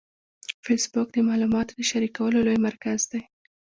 فېسبوک 0.65 1.07
د 1.13 1.17
معلوماتو 1.27 1.73
د 1.75 1.81
شریکولو 1.89 2.37
لوی 2.47 2.57
مرکز 2.67 2.99
دی 3.11 3.21